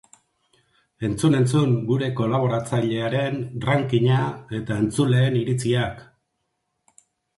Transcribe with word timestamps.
Entzun 1.09 1.37
entzun 1.39 1.75
gure 1.89 2.07
kolaboratzailearen 2.19 3.37
ranking-a 3.69 4.25
eta 4.61 4.79
entzuleen 4.87 5.41
iritziak! 5.45 6.01